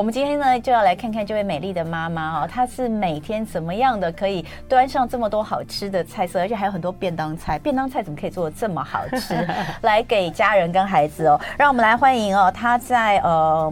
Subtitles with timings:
[0.00, 7.58] 我们今天呢就要来看看这位美丽的妈妈哦，她是每天怎么样的可以端上这么多好吃的菜色，而且还有很多便当菜。
[7.58, 9.46] 便当菜怎么可以做的这么好吃？
[9.82, 13.70] 来给家人跟孩子哦，让我们来欢迎哦，她在呃。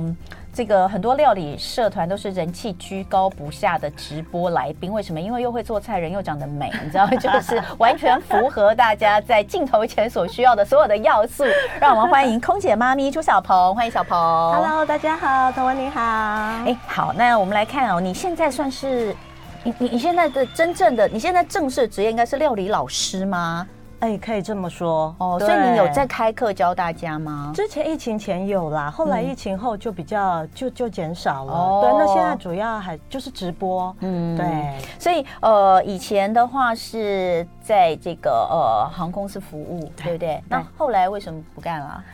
[0.58, 5.20] 这个很多料理社团都是人气居高不下的直播来宾，为什么？
[5.20, 11.44] 因为又会做菜，人又长得美，你知道，就是完全符合大家在镜头前所需要的所有的要素。
[11.80, 14.18] 让我们欢迎空姐妈咪朱小鹏，欢迎小鹏。
[14.18, 16.00] Hello，大家好，彤雯你好。
[16.02, 19.14] 哎，好，那我们来看哦，你现在算是
[19.62, 23.64] 你你你现在的真正的你现在正式职业应该是料理老师吗？
[24.00, 25.36] 哎，可以这么说哦。
[25.40, 27.52] 所以你有在开课教大家吗？
[27.54, 31.52] 之前疫情前有啦，后来疫情后就比较就就减少了。
[31.52, 33.94] 哦，对，那现在主要还就是直播。
[34.00, 34.74] 嗯，对。
[34.98, 40.40] 所以呃，以前的话是在这个呃航空公司服务，对不对？
[40.48, 42.04] 那后来为什么不干了？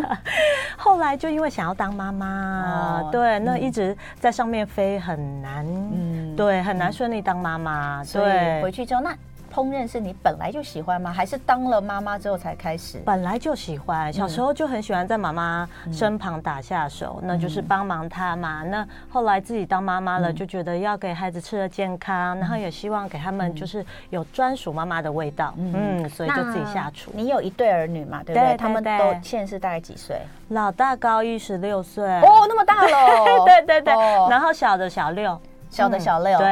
[0.76, 8.04] 后来就因为想要当妈妈，对，那一直在上面飞很难，嗯，对，很难顺利当妈妈。
[8.12, 9.16] 对，回去之后那。
[9.52, 11.12] 烹饪是你本来就喜欢吗？
[11.12, 12.98] 还是当了妈妈之后才开始？
[13.04, 18.62] 本来就喜欢，小时候就很喜欢在妈妈身旁打下手，那就是帮忙她嘛。
[18.62, 25.52] 那后来自己当妈妈了，就觉得要给孩子吃的健康，然后也希望给他们就是有专属妈妈的味道。
[25.58, 27.10] 嗯，所以就自己下厨。
[27.14, 28.22] 你有一对儿女嘛？
[28.24, 28.56] 对不对？
[28.56, 28.90] 他们都
[29.22, 30.16] 现在是大概几岁？
[30.48, 33.44] 老大高一十六岁哦，那么大了。
[33.44, 33.94] 对对对，
[34.30, 36.38] 然后小的小六，小的小六。
[36.38, 36.46] 嗯、对，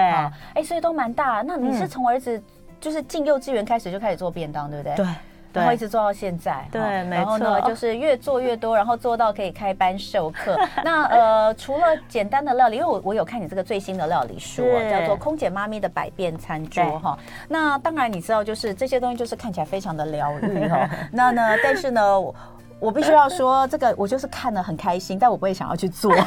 [0.54, 1.42] 哎，所以都蛮大。
[1.46, 2.42] 那你是从儿子？
[2.80, 4.96] 就是进幼稚园开始就开始做便当，对不对？
[4.96, 5.06] 对，
[5.52, 6.64] 然后一直做到现在。
[6.70, 7.16] 对，没错。
[7.16, 10.56] 然后呢，就是越做越多，然后做到可以开班授课。
[10.84, 17.18] 那呃， 除了简单的料理，因为我我有看你这个最新的料理书，叫做《空姐妈咪的百变餐桌》哈。
[17.48, 20.88] 那当然你知道，就是这些东西就是看起来非常的疗愈哈。
[21.10, 22.34] 那呢，但是呢，我
[22.78, 26.14] 我必须要说，这个我就是看了很开心，但我不会想要去做。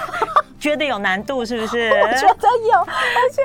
[0.63, 1.89] 觉得有难度是不是？
[2.01, 3.41] 我觉得有，而且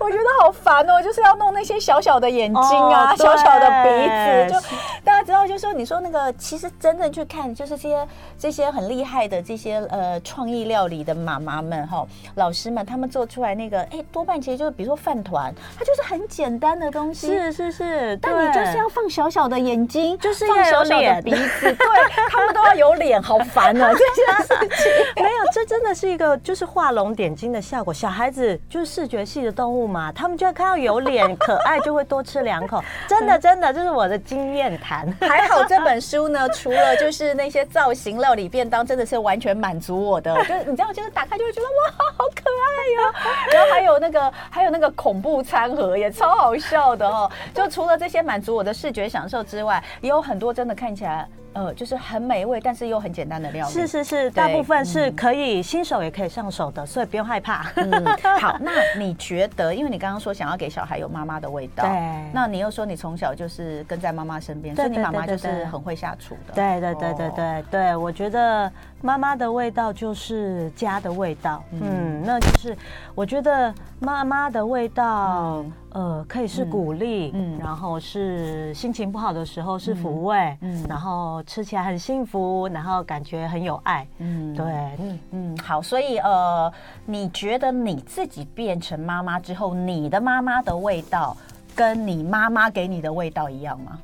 [0.00, 4.52] 我觉得好烦哦，就是要弄那些小小的眼睛啊，哦、小小的鼻子。
[4.52, 17.28] 就大家知道，就说你说那个，其实真正去看，就是这些这些很厉害的这些呃创意料理的妈妈们哈，老师们，他们做出来那个，哎，多半其实就是比如说饭团，它就是很简单的东西。
[17.28, 21.86] 是是是，但你就是要放小小的眼睛，就是放小小的鼻子，对，
[22.28, 25.24] 他们都要有脸，好烦哦这件事情。
[25.24, 26.56] 没有，这真的是一个就。
[26.56, 32.82] 是画龙点睛的效果，小孩子就是视觉系的动物嘛，他们就要看到有脸可爱，就会多吃两口。
[33.06, 35.06] 真的， 真的，这是我的经验谈。
[35.20, 40.34] 还好这本书呢，除了就是那些造型料理便当，真的是完全满足我的。
[40.44, 43.14] 就是你知道，就是打开就会觉得哇，好可爱呀、
[43.52, 47.30] 然后还有那个，还有那个恐怖餐盒也超好笑的哦。
[47.54, 51.28] 就除了这些满足我的视觉享受之外，也有很多真的看起来。
[51.56, 53.72] 呃，就是很美味，但是又很简单的料理。
[53.72, 57.64] 是是是，大部分是可以新手也可以上手的，所以不用害怕。
[57.76, 58.04] 嗯，
[58.38, 66.52] 好，那你觉得，因为你刚刚说想要给小孩有妈妈的味道，对，那你又说你从小就是跟在妈妈身边，所以你妈妈就是很会下厨的。
[66.52, 71.64] 对对对对对对，我觉得妈妈的味道就是家的味道。
[71.72, 72.76] 嗯，那就是
[73.14, 75.64] 我觉得妈妈的味道。
[75.96, 84.66] 呃，可以是鼓励，嗯，然后是心情不好的时候是抚慰，嗯，然后吃起来很幸福，然后感觉很有爱，嗯，对，
[84.98, 86.70] 嗯嗯，好，所以呃，
[87.06, 91.34] 你觉得你自己变成妈妈之后，你的妈妈的味道
[91.74, 93.98] 跟你妈妈给你的味道一样吗？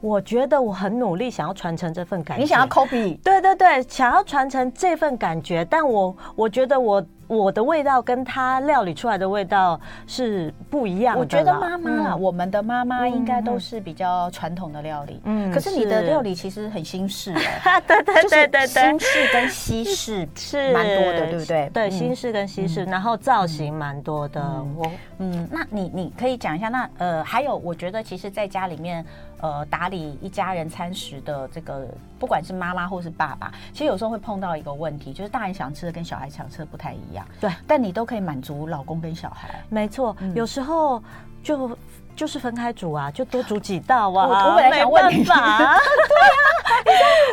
[0.00, 7.00] 我觉得我很努力想要传承这份感觉，你想要 copy，对对对，想要传承这份感觉，但我我觉得我。
[7.36, 11.20] 我的味道跟他料理出来的味道是不一样的。
[11.20, 15.20] 我觉得妈妈啊，我们的妈妈应该都是比较传统的料理。
[15.24, 17.80] 嗯，可是你的料理其实很新式哎。
[17.86, 21.70] 对对对对对，新式跟西式是蛮多的，对不对？
[21.72, 24.42] 对，新式跟西式，然后造型蛮多的。
[24.76, 29.04] 我嗯，那你你可以讲一下，那呃，还有我觉得，其实在家里面
[29.40, 31.86] 呃打理一家人餐食的这个，
[32.22, 37.26] 不管是妈妈或是爸爸，其实有时候会碰到一个问题，就是大人想吃的跟小孩想吃的不太一样。
[37.40, 39.60] 对，但你都可以满足老公跟小孩。
[39.68, 41.02] 没错，有时候
[41.42, 41.76] 就
[42.14, 44.24] 就是分开煮啊，就多煮几道啊。
[44.28, 45.74] 我我本来想问你， 对啊，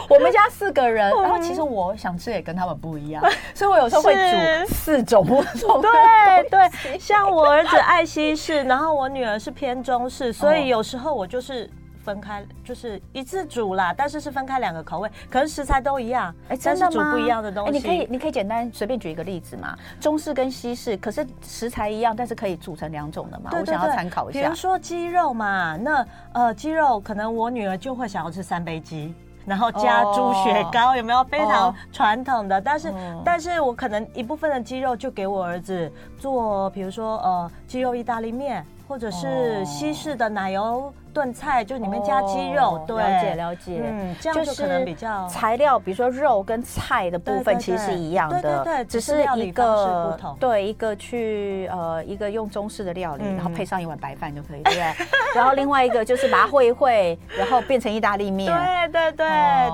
[0.10, 5.84] 我们家四个人，然后其实我想吃也跟他们不一样，所以我有时候会煮四种不同。
[5.84, 11.70] 对对，像我儿子爱西式，然后我女儿是偏中式，所以有时候我就是。
[12.04, 16.92] 分开就是一次煮啦，但是是分开两个口味，可是食材都一样，哎，真的吗？
[16.92, 17.72] 煮不一样的东西。
[17.74, 19.78] 你可以，你可以简单随便举一个例子嘛？
[20.00, 23.52] 中式跟西式，可是食材一样，但是可以煮成两种的嘛？
[23.54, 24.42] 我想要参考一下。
[24.42, 29.14] 比如说鸡肉嘛，那呃鸡肉可能我女儿就会想要吃三杯鸡。
[29.46, 32.62] 然后加猪血糕，有没有非常传统的？
[32.62, 32.94] 但是，
[33.26, 38.64] 但是我可能一部分的鸡肉就给我儿子做，比如说呃鸡肉意大利面。
[38.90, 55.08] 或者是西式的奶油炖菜，就里面加鸡肉，对，了解了解，嗯，这样就可能比较材料，比如说肉跟菜的部分其实是一样的，对对，只是一个对一个去呃一个用中式的料理，然后配上一碗白饭就可以，对不对？
[55.36, 59.28] 然后另外一个就是把它烩一烩，然后变成意大利面，对对对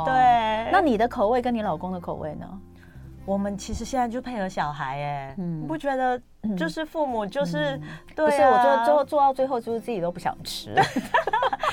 [0.04, 0.72] 对。
[0.74, 2.46] 那你的口味跟你老公的口味呢？
[3.26, 6.22] 我们其实现在就配合小孩，哎，你不觉得？
[6.56, 7.76] 就是父母就是，
[8.16, 10.76] 对，不是我做做做到最后就是自己都不想吃，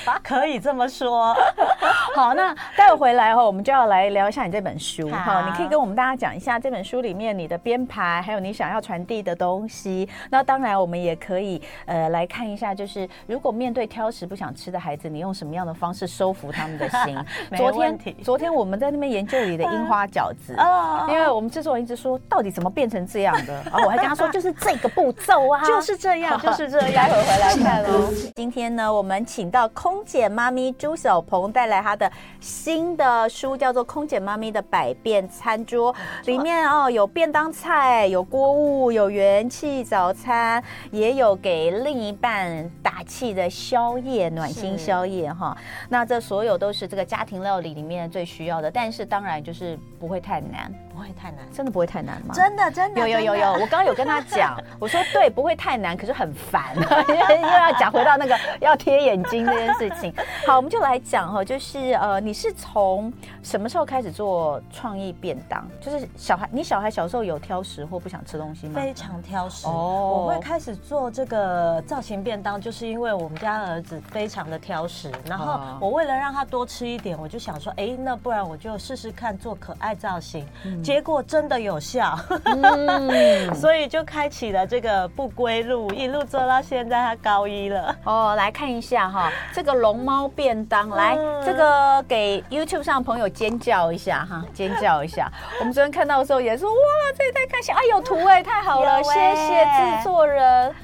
[0.23, 1.35] 可以这么说。
[2.15, 5.45] 好，那待会回来哈，我们就要来聊一下你这本书哈。
[5.47, 10.09] 你可以跟我们大家讲一下这本书里面你的编排，还有你想要传递的东西。
[10.31, 17.19] 那当然，我们也可以呃来看一下，就是如果面对挑食不想吃的孩子，你用什么样的方式收服他们的心？
[17.57, 24.53] 昨天昨天我们在那边研究你的樱花饺子，哦因为我们制作人一直说到底怎么变成这样的，然后我还跟他说就是。
[24.63, 26.93] 这个步骤啊，就是这样，就是这样。
[26.95, 28.09] 待会回来看喽。
[28.37, 32.11] 今天呢，我们请到空姐妈咪朱小鹏带来她的
[32.41, 35.93] 新的书，叫做《空姐妈咪的百变餐桌》。
[36.27, 45.57] 里面哦有便当菜，有锅物，有元气早餐，也有给另一半打气的宵夜，暖心宵夜哈。
[45.89, 50.73] 那这所有都是这个家庭料理里面最需要的，但是当然就是不会太难。
[50.93, 52.35] 不会太难，真的不会太难吗？
[52.35, 56.75] 真的真的有有有有，我刚刚有跟他讲， 我说对，不会太难，可是很烦，
[57.09, 60.13] 因为又要讲回到那个要贴眼睛这件事情。
[60.47, 63.13] 好，我们就来讲哈，就是呃，你是从
[63.43, 65.67] 什么时候开始做创意便当？
[65.81, 68.75] 就是小孩，你小孩小时候有挑食或不想吃东西吗？
[68.75, 70.25] 非常挑食哦。
[70.27, 80.47] 我会开始做这个造型便当，就是因为我们家儿子非常的挑食，然后我为了让他多吃一点，我就想说，哎，那不然我就试试看做可爱造型。
[80.83, 87.95] 结果真的有效，嗯、 所以就开启了这个不归路，一路做到现在，他高一了。
[88.05, 95.31] 哦，来看一下哈，这个龙猫便当，来，嗯、这个给 YouTube 上的朋友尖叫一下哈，尖叫一下。
[95.61, 96.77] 我们昨天看到的时候也说，哇，
[97.17, 100.75] 这也太开心，啊，有图哎，太好了，谢谢制作人。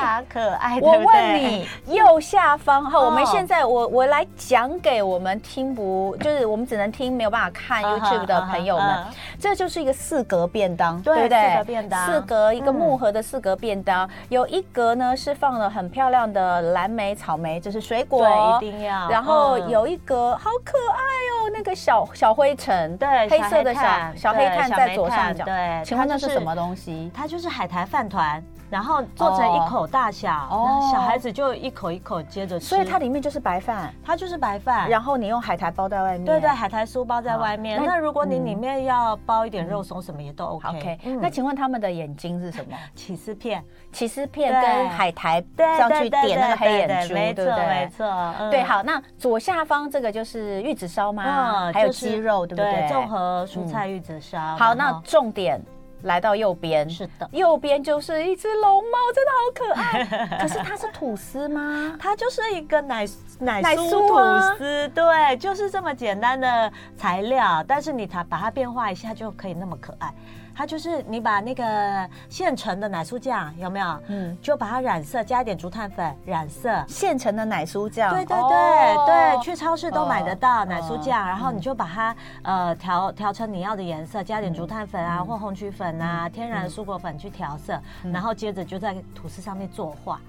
[0.00, 0.78] 好可爱！
[0.80, 9.04] 我问你， 右下方哈，我们现在我我来讲给我们听不，就是我们只能听没有办法看 YouTube 的朋友们，
[9.38, 11.50] 这就是一个四格便当，对不对？
[11.50, 19.08] 四格便当，四格一个木盒的四格便当，有一格呢是放了很漂亮的蓝莓、草莓，这是水果，对，一定要。
[19.08, 23.82] 然后有一格好可爱哦，那个小小灰尘，对，黑色的小
[24.16, 27.10] 小黑炭在左上角，对，请问那是什么东西？
[27.14, 28.42] 它就是海苔饭团。
[28.70, 32.66] 然后做成一口大小，然后小孩子就一口一口接着吃。
[32.66, 34.88] 所以它里面就是白饭，它就是白饭。
[34.88, 37.82] 然后你用海苔包在外面，对对，海苔酥包在外面。
[37.84, 40.68] 那如果你里面要包一点肉松什么也都 OK。
[40.68, 40.98] OK。
[41.20, 42.76] 那请问他们的眼睛是什么？
[42.94, 43.62] 起司片，
[43.92, 45.42] 起司片跟海苔
[45.78, 47.66] 上去点那个黑眼珠，对不对？
[47.66, 48.62] 没错，对。
[48.62, 51.70] 好，那左下方这个就是玉子烧吗？
[51.72, 52.88] 还有鸡肉，对不对？
[52.88, 54.38] 综合蔬菜玉子烧。
[54.56, 55.60] 好，那重点。
[56.04, 60.38] 来到右边，是的，右边就是一只龙猫，真的好可爱。
[60.40, 61.96] 可是它是吐司吗？
[61.98, 63.06] 它就是一个奶
[63.38, 70.14] 奶酥吐司，对，就是这么简单的材料，但是你它把它变化一下就可以那么可爱。
[70.56, 74.00] 它就是你把那个现成的奶酥酱有没有？
[74.06, 76.84] 嗯，就把它染色，加一点竹炭粉染色。
[76.86, 87.80] 现成的奶酥酱，对对对对，去超市都买得到奶酥酱，然后你就把它呃调调成你要的颜色，加点竹炭粉啊或红曲粉啊，天然的蔬果粉去调色，
[88.12, 90.20] 然后接着就在吐司上面作画。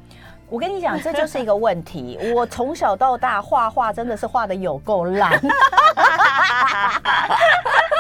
[0.47, 2.19] 我跟你讲，这就是一个问题。
[2.35, 5.31] 我从小到大画画真的是画的有够烂。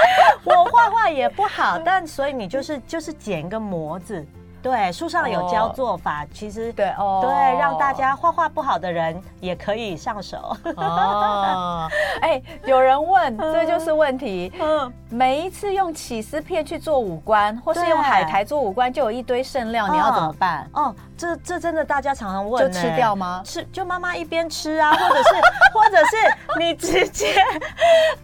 [0.45, 4.25] 我画画也不好，但所以你就是就是剪一个模子。
[4.61, 11.87] 对，书上有教做法，oh, 其实对哦，对，让大家画画不好的人也可以上手哦。
[12.21, 14.51] 哎，有人问，这就是问题。
[14.59, 20.67] 嗯，每一次用起司片去做五官，或是用海苔做五官，就有一堆剩料，你要怎么办？
[20.73, 23.41] 哦，这这真的大家常常问，就吃掉吗？
[23.45, 25.29] 吃，就妈妈一边吃啊，或者是
[25.73, 27.35] 或者是你直接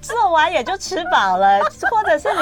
[0.02, 2.42] 做完也就吃饱了，或者是你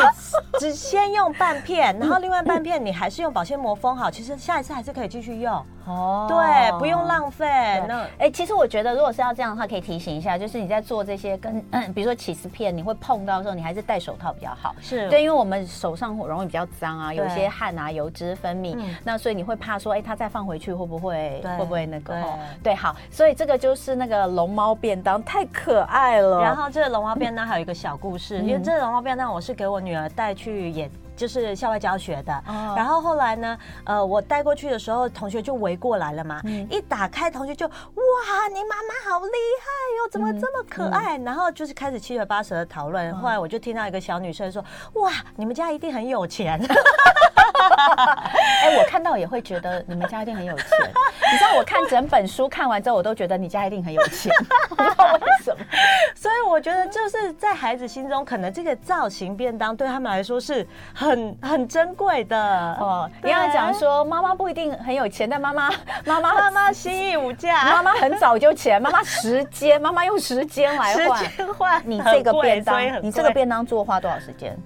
[0.59, 5.65] 只先用半片，然后另外半片你还是用保鲜膜封好，其实下一次还是可以继续用。
[5.89, 7.47] 哦，对，不用浪费。
[7.87, 14.75] 那哎，其实我觉得，如果是要这样的话，可以提醒一下，就是你在做这些跟嗯，比如说起司片，你会碰到的时候，你还是戴手套比较好。
[14.79, 22.15] 是对，因为我们手上容易比较脏啊，有一些汗啊、油脂分泌，那所以你会怕说，哎，它再放回去会不会会不会那个？
[22.61, 26.39] 对，好，所以这个就是那个龙猫便当，太可爱了。
[26.39, 30.89] 然后这个龙猫便当还有一个小故事，因为这个龙猫便当我是给我女儿带去演。
[31.19, 32.43] 就是校外教学的，
[32.77, 36.41] 然后后来呢，呃，我带过去的时候，同学就围过来了嘛。
[36.69, 37.73] 一打开，同学就哇，
[38.47, 41.17] 你妈妈好厉害哟，怎么这么可爱？
[41.17, 43.13] 然后就是开始七嘴八舌的讨论。
[43.17, 44.63] 后来我就听到一个小女生说
[44.95, 46.57] ：“哇，你们家一定很有钱。
[49.17, 50.65] ”也会觉得你们家一定很有钱。
[51.31, 54.31] 你知道，我看整本书看完之后，我都觉得你家一定很有钱，
[54.69, 55.63] 我 不知道为什么。
[56.15, 63.09] 所以我觉得就是在孩子心中，可能这个造型便当对他们来说是很很珍贵的哦。
[63.23, 65.69] 你要讲说妈妈不一定很有钱，但妈妈
[66.05, 74.57] 妈妈妈妈心意无价，妈妈很早就钱，妈妈时间，妈妈用时间来换，时间换你这个便当，你这个便当做花多少时间？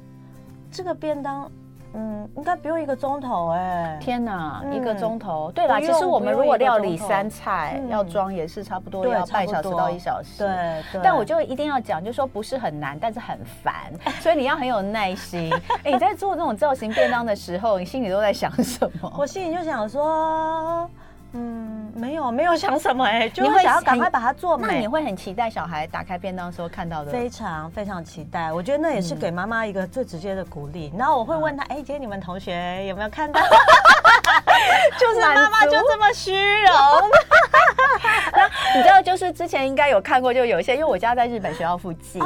[0.71, 1.51] 这个便当。
[1.93, 3.97] 嗯，应该不用一个钟头哎！
[4.01, 5.51] 天哪，一个钟头。
[5.51, 10.43] 对啦，其实我们如果料理三菜要装也是差不多要半小时到一小时。
[10.43, 11.01] 对对。
[11.03, 15.53] 但我就一定要讲，就是说不是很难，但是很烦， 所以你要很有耐心。
[15.83, 19.13] 哎，你在做这种造型便当的时候，你心里都在想什么？
[19.17, 20.89] 我心里就想说。
[21.33, 24.67] 嗯，没有没有想什么哎、欸，就会想要赶快把它做美。
[24.67, 27.11] 那你会很期待小孩打开便当的时候看到的？
[27.11, 30.91] 非常非常期待，我觉得那也是给妈妈一个最直接的鼓励。
[30.93, 33.41] 嗯、然后我会问他，哎、欸，今天你们同学有没有看到？
[34.99, 36.73] 就是妈妈就这么虚荣。
[38.33, 42.21] 那你知道，就是之前应该有看过，就有一些，因为我家在日本学校附近，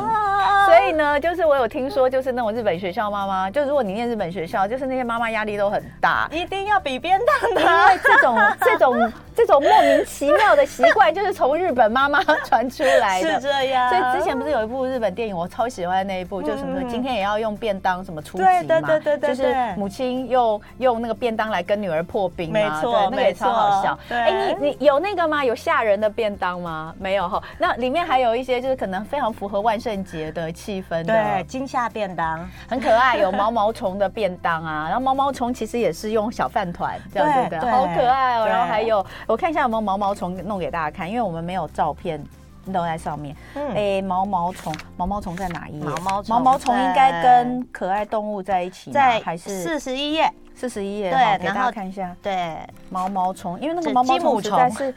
[0.65, 13.89] 所以呢，就是我有听说，就是那种日本学校妈妈，就如果你念日本学校，就是那些妈妈压力都很大，一定要比边当的，因为这种这种这种莫名其妙的习惯，就是从日本妈妈传出来的， 是这样。
[13.89, 23.97] 所以之前不是有一部日本电影，我超喜欢的那一部，就是什么今天也要用便当什么出击嘛，对对对对，就是母亲用用那个便当来跟女儿破冰，没错，那个也超好笑。
[24.09, 25.43] 哎，你你有那个吗？
[25.43, 26.93] 有吓人的便当吗？
[26.99, 27.41] 没有哈。
[27.57, 34.85] 那里面还有一些就是可能非常符合万圣节的气氛的，对，惊吓便当很可爱，有毛毛虫的便当啊。
[34.85, 38.45] 然后毛毛虫其实也是用小饭团这样子的，好可爱哦。
[38.45, 42.23] 然后还有，我看一下有没有毛毛虫弄给大家看，因为我们没有照片
[42.71, 43.35] 都在上面。
[43.75, 45.85] 哎，毛毛虫，毛毛虫在哪一页？
[45.85, 50.31] 毛毛虫，毛毛虫应该跟可爱动物在一起，在还是四十一页？
[50.55, 52.15] 四十一页，对，给大家看一下。
[52.19, 52.57] 对，
[52.89, 54.91] 毛毛虫，因为那个毛毛虫实在是，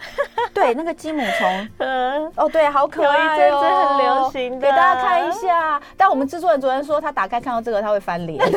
[0.55, 5.79] 对，那个鸡母虫， 嗯，哦，对，好可爱哦，有一阵子很流行的，给大家看一下。
[5.99, 8.43] 但我们制作人昨天说，他打开看到这个，他会翻脸，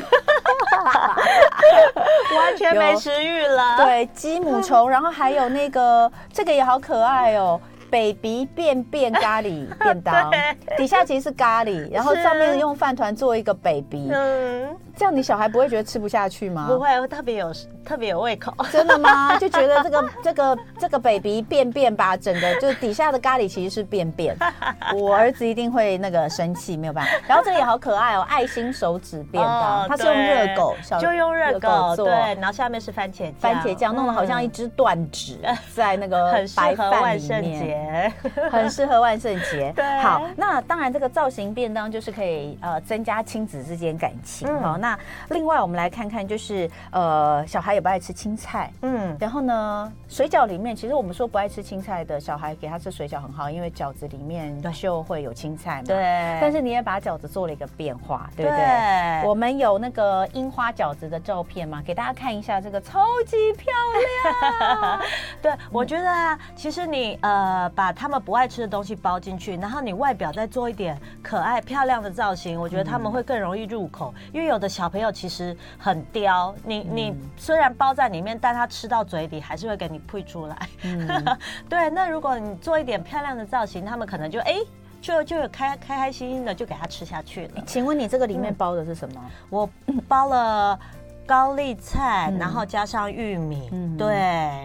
[2.37, 3.75] 完全没食欲了。
[3.75, 7.59] 对，鸡母虫，然后还有那个，这个也好可爱哦。
[7.93, 10.31] Baby 便便咖喱便当，
[10.75, 16.67] 底下其实是咖喱，然后上面用饭团做一个 baby，嗯，这样你小孩不会觉得吃不下去吗？
[16.67, 17.51] 不会，特别有
[17.83, 18.53] 特别有胃口。
[18.71, 19.37] 真的吗？
[19.41, 24.35] 就觉得这个这个这个 baby 便便吧，整个就底下的咖喱其实是便便，
[24.95, 27.11] 我儿子一定会那个生气，没有办法。
[27.27, 35.39] 然后这里也好可爱哦，爱心手指便当，它是用热狗，就用热狗做，对，然后下面是番茄番茄酱，弄得好像一只断指
[35.73, 38.13] 在那个白饭里面。
[38.51, 39.73] 很适合万圣节。
[39.75, 44.47] 对，好，那当然这个造型便当就是可以呃增加亲子之间感情。
[44.61, 44.99] 好，那
[45.29, 55.83] 另外我们来看看，就是呃小孩也不爱吃青菜，嗯，然后呢水饺里面其实我们说不爱吃青菜的小孩给他吃水饺很好，因为饺子里面就会有青菜嘛。
[55.87, 56.37] 对。
[56.41, 59.23] 但是你也把饺子做了一个变化，对不对？
[59.25, 63.71] 我们有那个樱花饺子的照片嘛，给大家看一下，这个超级漂
[64.59, 64.99] 亮。
[65.41, 67.93] 对，我觉得啊，其实你呃把。
[67.93, 74.11] 他们不爱吃的东西包进去，然后你外表再做一点可爱漂亮的造型，我觉得他们会更容易入口。
[74.33, 80.57] 因为有的小朋友其实很刁，你你虽然包在里面，但他吃到嘴里还是会给你吐出来。
[80.81, 81.37] 嗯、
[81.69, 84.55] 对，那如果你做一点漂亮的造型，他们可能就哎，
[84.99, 87.63] 就就有开开开心心的就给他吃下去了。
[87.67, 89.21] 请问你这个里面包的是什么？
[89.51, 89.69] 我
[90.07, 90.79] 包了
[91.27, 94.15] 高丽菜，然后加上玉米，嗯、对，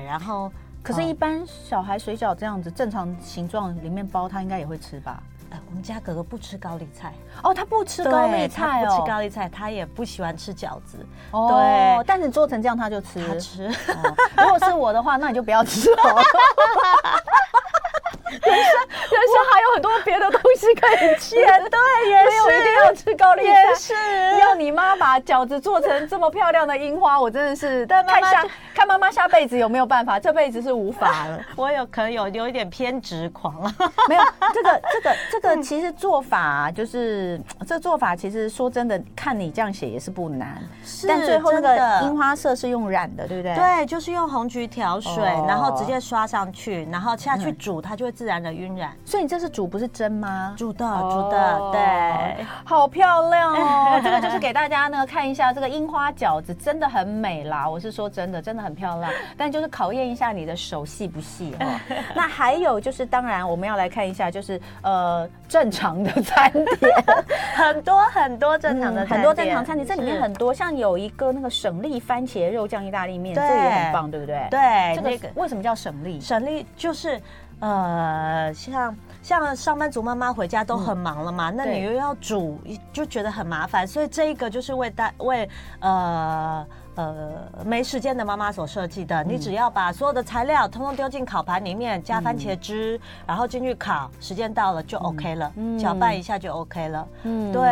[0.07, 0.50] 然后。
[0.81, 5.23] 可是，一般小孩水饺这样子正常形状里面包，他应该也会吃吧？
[5.50, 11.05] 哎，我们家哥哥不吃高丽菜哦，他不吃高丽菜哦，不吃高丽菜，他也不喜欢吃饺子。
[11.31, 13.67] 哦，对，但是做成这样他就吃，他吃。
[14.37, 16.23] 如果是我的话，那你就不要吃哦。
[18.49, 18.73] 人生
[19.11, 23.75] 人生还有很多别的东西可以吃，也 对，也是，没有一定要吃高丽菜。
[23.75, 23.95] 是，
[24.40, 31.40] 要你妈把饺子做成这么漂亮的樱花，我真的是看下看妈妈下辈子有没有办法，这辈子是无法了。
[31.57, 33.49] 我有可能有有一点偏执狂。
[33.62, 33.75] 啊，
[34.09, 34.23] 没有
[34.55, 40.62] 这个这个这个其实做法就是这做法其实说真的，看你这样写也是不难，
[41.07, 43.55] 但最后那个樱花色是用染的，对不对？
[43.55, 48.92] 对，就是用红橘调水，然后直接刷上去，然后下去煮，它就会自然的晕染。
[49.04, 50.54] 所以你这是煮不是蒸吗？
[50.57, 54.00] 煮的，煮的，对，好漂亮哦！
[54.04, 57.68] 这个就是给大家呢看一下，这个樱花饺子真的很美啦。
[57.68, 61.80] 我是说真的，真的很漂亮，但就是考验一下你的手细不细哦。
[62.14, 66.92] 那还有就是，当然我们要来看一下，就是呃正常的餐点，
[67.54, 74.47] 很多很多正常的很多正常餐点，这里面很多像有一个那个省力番茄肉酱意大利面，这个也很棒，对不对？
[74.50, 76.21] 对，这个为什么叫省力？
[76.21, 77.21] 省力就是
[77.61, 78.95] 呃像。
[79.21, 82.59] 像上班族妈妈回家都很忙了嘛，嗯、那你又要煮，
[82.93, 85.47] 就觉得很麻烦，所以这一个就是为大为
[85.81, 86.67] 呃。
[86.99, 87.31] 呃，
[87.64, 97.09] 没时间的妈妈所设计的，你只要把所有的材料通通丢进烤盘里面，加番茄汁，然后进去烤，时间到了就 OK 了，搅拌一下就 OK 了。
[97.23, 97.62] 嗯，对。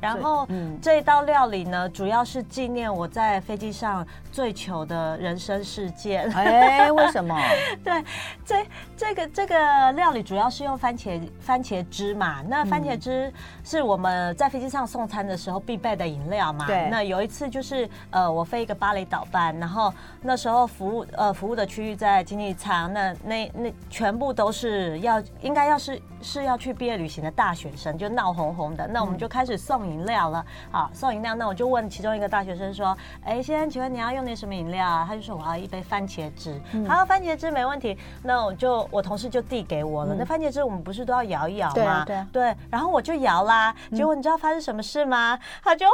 [0.00, 0.46] 然后
[0.80, 6.30] 这一道料理呢，主要是纪念我在飞机上最糗的人生事件。
[6.30, 7.36] 哎，为什么？
[7.82, 8.04] 对，
[8.44, 8.66] 这
[8.96, 12.42] 这个这个料理主要是用番茄番茄汁嘛。
[12.42, 13.32] 那番茄汁
[13.64, 16.64] 是我们在飞机上送餐的时候必备的饮料嘛。
[16.64, 16.86] 对。
[16.88, 18.46] 那有一次就是呃我。
[18.52, 19.90] 飞一个巴厘岛班，然后
[20.20, 28.86] 那时候服务呃服务的区域在经济舱，那那那全部都是要应该要是是要去毕业旅行的大学生，就闹哄哄的。
[28.86, 31.34] 那我们就开始送饮料了，好送饮料。
[31.34, 32.94] 那我就问其中一个大学生说
[33.24, 36.60] ：“哎，先生，请问你要用点什么饮料啊？”他就说：“我要一杯番茄汁。
[36.72, 37.96] 嗯”好，番茄汁没问题。
[38.22, 40.14] 那我就我同事就递给我了。
[40.14, 41.74] 嗯、那番茄汁我们不是都要摇一摇吗？
[41.74, 42.56] 对、啊、对、啊、对。
[42.70, 45.38] 然后我就摇啦，结果你知道发生什么事吗？
[45.64, 45.86] 他就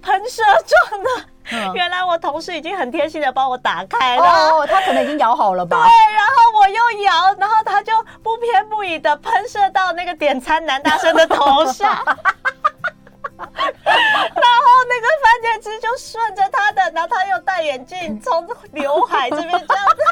[0.00, 0.42] 喷射
[0.88, 1.28] 状的。
[1.74, 5.84] 原来我同事已经很贴心的帮我打开了，哦，他可能已经摇好了吧？
[5.88, 11.88] 对，然后我又摇，然后他就不偏不倚的喷射到那个点餐男大生的头上，
[13.38, 20.02] 然后那个番茄汁就顺着他的，然后他又戴眼镜，从刘海这边这样子。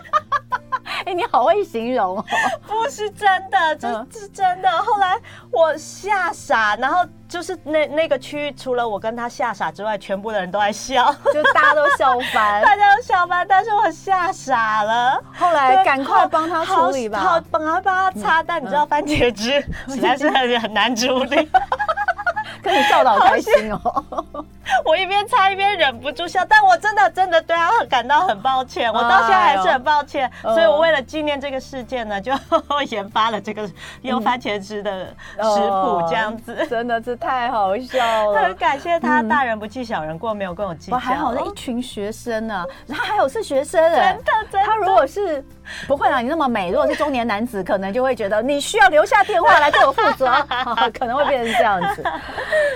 [1.16, 2.24] 哎，你好会形容哦！
[2.68, 3.88] 不是真的，这
[4.20, 4.70] 是真的。
[4.70, 5.18] 后来
[5.50, 13.46] 我吓傻，然后就是那那个区域，除了我跟他吓傻之外，全部的人都在笑，就大家都笑翻， 大家都笑翻。
[13.48, 18.42] 但是我吓傻了，后来赶快帮他处理吧，好，帮他帮他擦。
[18.42, 21.48] 但你知道番茄汁实在是很很难处理。
[22.62, 24.44] 可你笑得好开心哦！
[24.84, 30.30] 我一边擦一边忍不住笑，但我真的真的对他感到很抱歉，我到现在还是很抱歉。
[30.42, 32.32] 所以我为了纪念这个事件呢，就
[32.90, 33.68] 研发了这个
[34.02, 38.42] 用番茄汁的食谱，这样子真的是太好笑了。
[38.42, 40.98] 很感谢他，大人不计小人过，没有跟我计较。
[40.98, 44.66] 还好，那一群学生呢，他还有是学生人，真的真的。
[44.66, 45.44] 他如果是
[45.86, 50.26] 不会啊，你那么美，如果是中年男子，可能就会觉得你需要留下电话来对我负责，
[50.98, 52.04] 可能会变成这样子。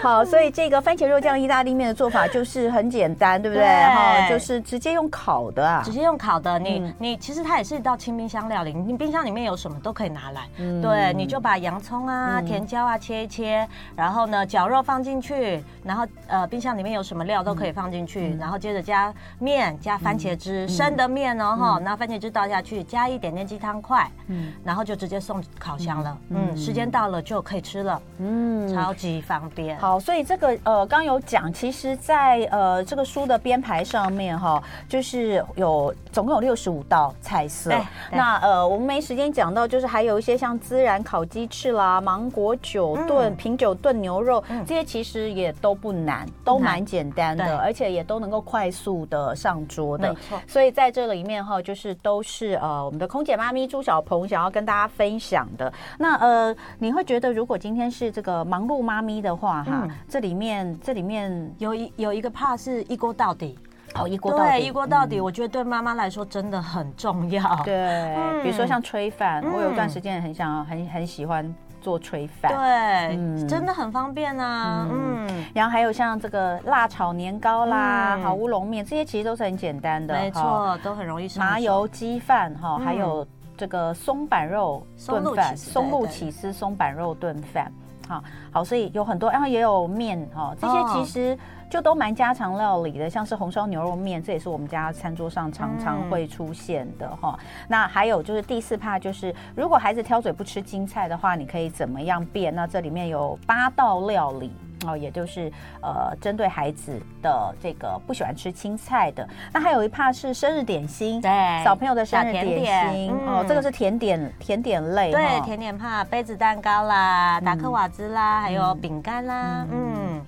[0.03, 3.65] 好，所以这个番茄肉酱意大利面的做法就是很简单，对不对？
[3.67, 6.59] 哈，就是直接用烤的啊，直接用烤的。
[6.59, 10.47] 你你其实它也是一道清冰箱料理，你冰箱里面有什么都可以拿来。
[10.83, 13.67] 对，你就把洋葱啊、甜椒啊切一切，
[13.97, 26.19] 然后呢绞肉放进去，然后呃冰箱里面有什么料都可以放进去，然后接着加面加番茄汁，生的面哦哈，那番茄汁倒下去，加一点点鸡汤块，嗯，然后就直接送烤箱了。
[26.29, 28.03] 嗯，时间到了就可以吃了。
[28.19, 29.79] 嗯，超级方便。
[29.79, 37.71] 好，所以这个呃，刚有讲，其实在呃这个书的编排上面哈，就是有总共有六十五道菜色。
[38.11, 50.09] 那呃，我们没时间讲到，就是还有一些像孜然烤鸡翅啦、芒果酒炖、嗯、品酒炖牛肉，嗯、这些其实也都不难，都蛮简单的，而且也都能够快速的上桌的。
[50.09, 50.41] 没错。
[50.47, 55.73] 所以在这里面哈，就是都是呃我们的空姐妈咪朱小鹏想要跟大家分享的。
[55.99, 63.59] 那呃，你会觉得如果今天是这个忙碌妈咪的话，哈，这里面这里面有一有一个 part 是一锅到底，
[63.95, 67.55] 哦，一锅到底，对，一锅到底，我觉得对妈妈来说真的很重要。
[67.65, 74.89] 对，比如说像炊饭，我有一段时间很想很很喜欢做炊饭，对，真的很方便啊。
[74.91, 81.29] 嗯，然后还有像这个辣炒年糕啦，好乌龙面，这些其实都是很简单的，没错，都很容易。
[81.39, 87.71] 麻油鸡饭哈，还有这个松板肉炖饭，松露起司松板肉炖饭。
[88.11, 91.39] 好，好，所以有很多，然后也有面哈，这些其实
[91.71, 97.47] 就都蛮家常料理的，像是红烧牛肉面，这也是我们家餐桌上常常会出现的哈、嗯。
[97.69, 102.53] 那还有就是第四怕，就是如果孩子挑嘴不吃青菜的话，你可以怎么样变？
[102.53, 104.51] 那这里面有八道料理。
[104.87, 111.31] 哦，也就是呃，针对孩子的这个不喜欢吃青菜的，那还有一怕是生日点心，对，
[111.65, 119.95] 小朋友的生日点心哦，这个是甜点甜点类，对，哦、甜点怕杯子蛋糕啦，达克瓦兹啦、嗯，还有饼干啦，嗯。
[119.97, 120.23] 嗯。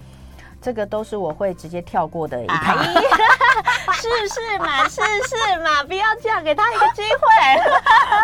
[0.65, 2.77] 这个都是我会直接跳过的一趴，
[4.03, 7.61] 试试嘛，试试嘛，不要这样，给他一个机会。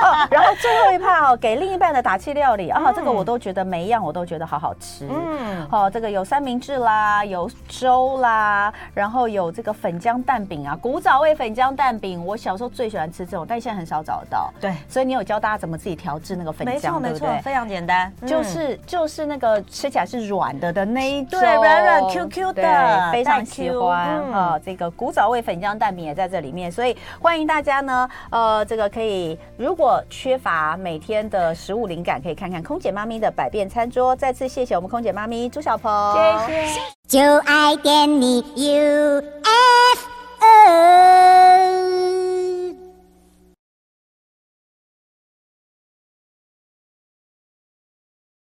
[0.02, 5.06] 哦、然后最后一趴哦，给另一半的打气料理啊、这个我都觉得每一样我都觉得好好吃。
[5.08, 14.52] 嗯，好、哦，这个有三明治啦，有粥啦，然后有这个粉浆蛋饼啊，古早味粉浆蛋饼，我小时候最喜欢吃这种，但现在很少找得到。
[14.60, 22.28] 对，所以你有教大家怎么自己调制那个粉浆，没错没错，非常简单，就是、嗯、就是那个吃起来是软的的那一种，对，软软 Q。
[22.28, 34.16] Q 的，非常喜欢啊、嗯哦，这个古早味粉浆蛋饼也在这里面，所以欢迎大家呢，呃，这个可以如果缺乏每天的食物灵感，可以看看空姐妈咪的百变餐桌。
[34.16, 39.28] 再次谢谢我们空姐妈咪朱小鹏，谢谢，就爱点你 UFO。